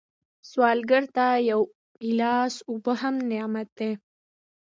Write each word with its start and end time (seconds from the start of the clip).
سوالګر 0.49 1.03
ته 1.15 1.25
یو 1.49 1.61
ګیلاس 2.01 2.53
اوبه 2.69 2.93
هم 3.01 3.15
نعمت 3.29 3.69
دی 3.77 3.91